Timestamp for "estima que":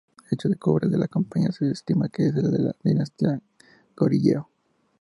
1.69-2.25